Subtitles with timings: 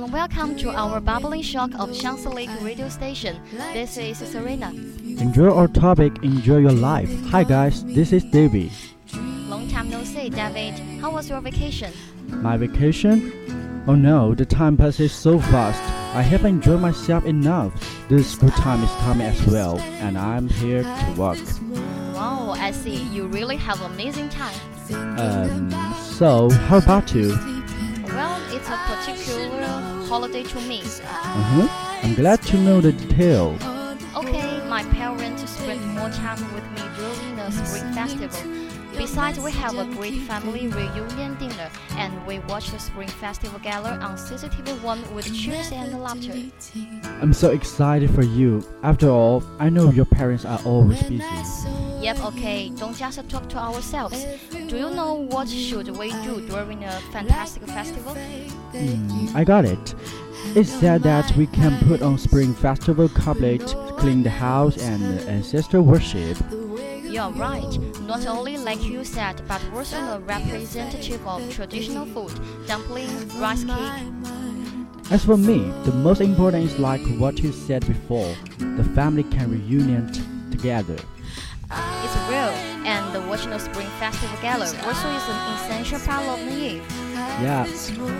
[0.00, 3.38] Everyone, welcome to our Bubbling Shock of Shanxi Lake radio station.
[3.74, 4.70] This is Serena.
[4.70, 7.10] Enjoy our topic, enjoy your life.
[7.26, 8.70] Hi guys, this is David.
[9.14, 10.78] Long time no see, David.
[11.02, 11.92] How was your vacation?
[12.28, 13.84] My vacation?
[13.86, 15.82] Oh no, the time passes so fast.
[16.16, 17.72] I haven't enjoyed myself enough.
[18.08, 21.38] The school time is coming as well, and I'm here to work.
[22.14, 23.02] Wow, I see.
[23.12, 24.58] You really have amazing time.
[25.18, 27.36] Um, so how about you?
[28.04, 30.80] Well, it's a particular holiday to me.
[30.82, 31.68] Uh-huh.
[32.02, 33.56] I'm glad to know the detail.
[34.16, 38.59] Okay, my parents spent more time with me during the Spring Festival.
[39.00, 43.92] Besides, we have a great family reunion dinner, and we watch the Spring Festival Gala
[43.92, 46.34] on CCTV 1 with cheers and laughter.
[47.22, 48.62] I'm so excited for you.
[48.82, 51.24] After all, I know your parents are always busy.
[52.02, 54.22] Yep, okay, don't just talk to ourselves.
[54.50, 58.14] Do you know what should we do during a fantastic festival?
[58.14, 59.94] Hmm, I got it.
[60.54, 65.80] It said that we can put on Spring Festival couplet, clean the house, and ancestor
[65.80, 66.36] worship.
[67.10, 67.78] You're right.
[68.02, 72.32] Not only like you said, but also a representative of traditional food,
[72.68, 73.10] dumpling,
[73.40, 74.12] rice cake.
[75.10, 78.32] As for me, the most important is like what you said before.
[78.58, 80.12] The family can reunion
[80.52, 80.96] together.
[81.72, 82.54] It's real,
[82.86, 86.84] and the watching the Spring Festival Gala also is an essential part of the Eve.
[87.42, 87.66] Yeah,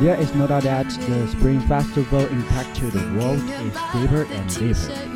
[0.00, 4.48] there is no doubt that the Spring Festival impact to the world is deeper and
[4.54, 5.10] deeper.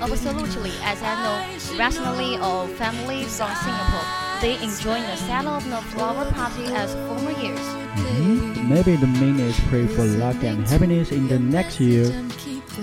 [0.00, 4.06] Absolutely, as I know, recently a family from Singapore,
[4.40, 7.66] they enjoy the set of the flower party as former years.
[7.96, 8.68] Mhm.
[8.68, 12.06] Maybe the mean is pray for luck and happiness in the next year.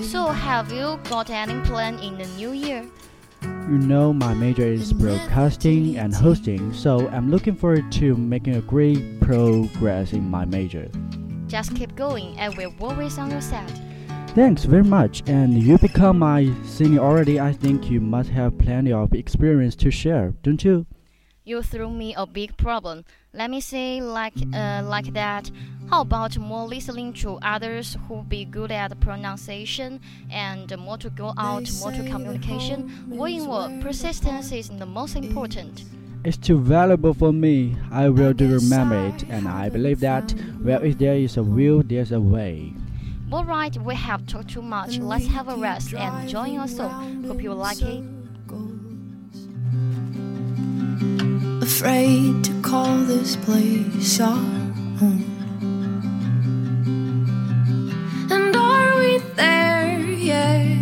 [0.01, 2.85] So, have you got any plan in the new year?
[3.69, 8.61] You know, my major is broadcasting and hosting, so I'm looking forward to making a
[8.61, 10.89] great progress in my major.
[11.47, 13.71] Just keep going and we'll always on your side.
[14.35, 15.21] Thanks very much.
[15.27, 17.39] And you become my senior already.
[17.39, 20.87] I think you must have plenty of experience to share, don't you?
[21.43, 23.05] You threw me a big problem.
[23.31, 25.51] Let me say like uh, like that.
[25.87, 30.01] How about more listening to others who be good at pronunciation
[30.31, 32.89] and more to go out, more to communication?
[33.09, 35.83] What in what persistence is the most important.
[36.23, 37.77] It's too valuable for me.
[37.91, 40.33] I will do remember it, and I believe that
[40.63, 42.73] well, if there is a will, there's a way.
[43.31, 44.97] All right, we have talked too much.
[44.99, 47.23] Let's have a rest and join us song.
[47.23, 48.03] Hope you like it.
[51.83, 54.35] afraid to call this place our
[54.99, 55.25] home.
[58.29, 60.77] And are we there yet?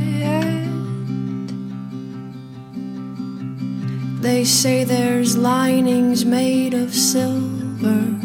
[4.21, 8.20] They say there's linings made of silver,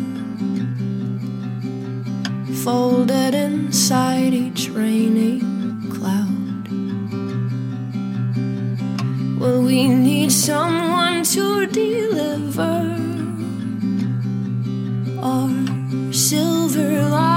[2.67, 6.67] folded inside each raining cloud.
[9.39, 12.77] Well, we need someone to deliver
[15.23, 17.36] our silver lining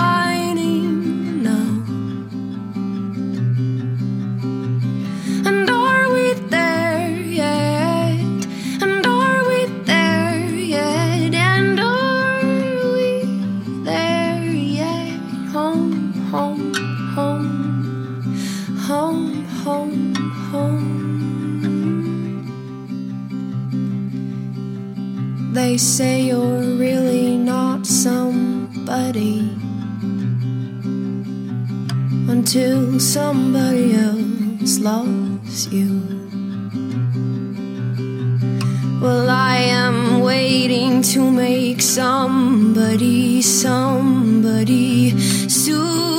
[18.89, 20.15] home, home,
[20.50, 20.81] home.
[25.53, 29.41] They say you're really not somebody
[32.33, 36.01] until somebody else loves you.
[39.00, 45.12] Well, I am waiting to make somebody somebody
[45.47, 46.19] soon.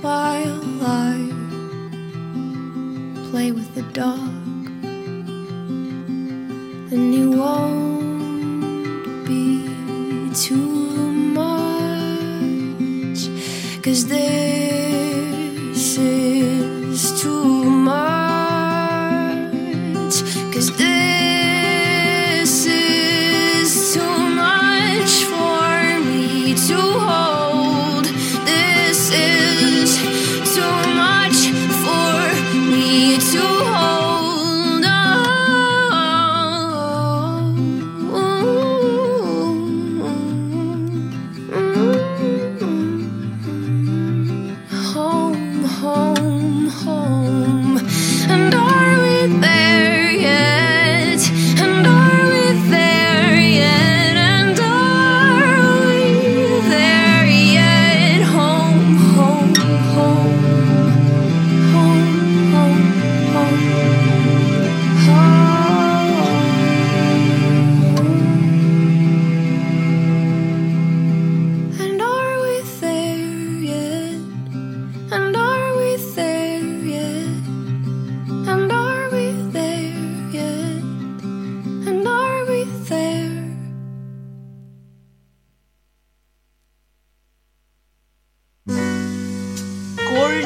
[0.00, 1.28] While I
[3.30, 4.18] play with the dog.
[6.92, 9.68] And you won't be
[10.34, 13.20] too much.
[13.82, 14.29] Cause this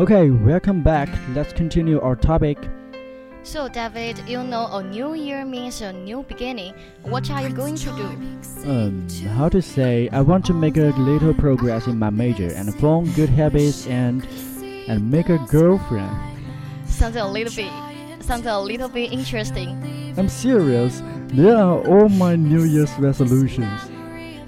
[0.00, 1.08] Okay, welcome back.
[1.36, 2.58] Let's continue our topic.
[3.44, 6.74] So, David, you know a new year means a new beginning.
[7.02, 8.68] What are you going to do?
[8.68, 10.08] Um, how to say?
[10.08, 14.26] I want to make a little progress in my major and form good habits and
[14.88, 16.10] and make a girlfriend.
[16.86, 17.70] Sounds a little bit,
[18.20, 19.78] sounds a little bit interesting.
[20.18, 21.04] I'm serious.
[21.28, 23.80] They are all my New Year's resolutions.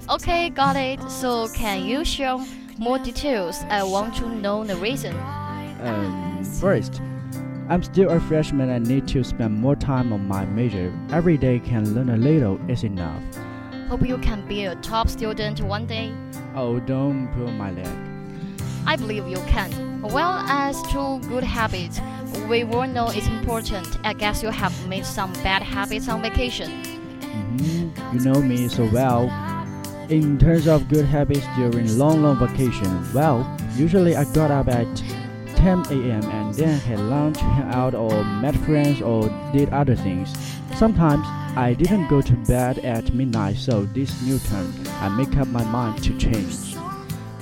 [0.09, 0.99] Okay, got it.
[1.09, 2.35] So, can you share
[2.79, 3.63] more details?
[3.69, 5.15] I want to know the reason.
[5.81, 7.01] Um, first,
[7.69, 10.93] I'm still a freshman and need to spend more time on my major.
[11.11, 13.21] Every day can learn a little is enough.
[13.89, 16.13] Hope you can be a top student one day.
[16.55, 17.87] Oh, don't pull my leg.
[18.85, 20.01] I believe you can.
[20.01, 21.99] Well, as to good habits,
[22.47, 23.87] we all know it's important.
[24.05, 26.71] I guess you have made some bad habits on vacation.
[27.21, 29.29] hmm You know me so well.
[30.09, 33.45] In terms of good habits during long, long vacation, well,
[33.75, 34.87] usually I got up at
[35.57, 36.23] 10 a.m.
[36.23, 40.33] and then had lunch, hang out, or met friends, or did other things.
[40.77, 41.25] Sometimes
[41.57, 45.65] I didn't go to bed at midnight, so this new term, I make up my
[45.65, 46.75] mind to change.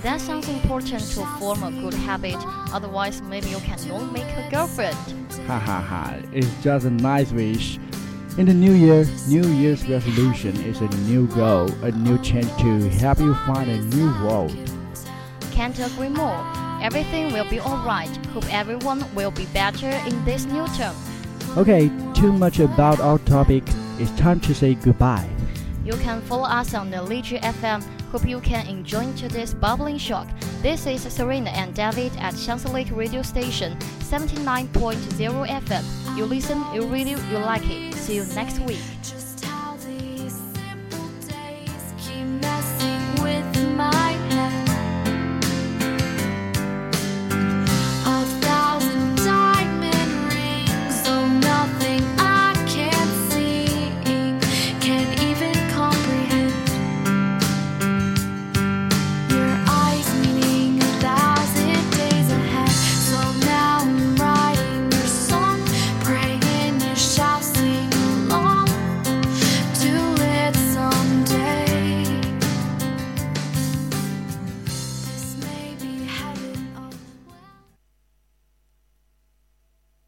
[0.01, 2.37] That sounds important to form a good habit.
[2.73, 4.97] Otherwise, maybe you cannot make a girlfriend.
[5.45, 7.77] Ha ha ha, it's just a nice wish.
[8.37, 12.89] In the new year, New Year's resolution is a new goal, a new chance to
[12.99, 14.53] help you find a new world.
[15.51, 16.43] Can't agree more.
[16.81, 18.13] everything will be alright.
[18.33, 20.93] Hope everyone will be better in this new term.
[21.55, 23.63] Okay, too much about our topic.
[23.99, 25.29] It's time to say goodbye.
[25.85, 27.81] You can follow us on the Lizhi FM.
[28.11, 30.27] Hope you can enjoy today's bubbling shock.
[30.65, 36.17] This is Serena and David at Shanxi Lake Radio Station 79.0 FM.
[36.17, 37.93] You listen, you read, you like it.
[37.93, 38.81] See you next week.